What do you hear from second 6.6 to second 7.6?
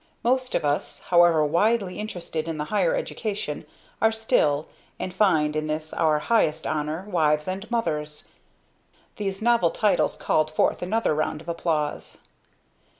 honor wives